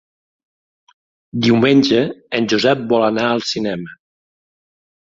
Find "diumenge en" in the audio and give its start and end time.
1.47-2.51